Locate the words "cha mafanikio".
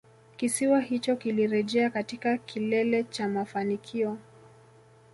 3.03-4.17